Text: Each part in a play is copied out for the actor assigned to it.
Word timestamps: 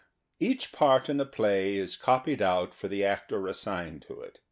Each 0.39 0.71
part 0.71 1.09
in 1.09 1.19
a 1.19 1.25
play 1.27 1.75
is 1.75 1.95
copied 1.95 2.41
out 2.41 2.73
for 2.73 2.87
the 2.87 3.05
actor 3.05 3.45
assigned 3.45 4.01
to 4.07 4.19
it. 4.21 4.39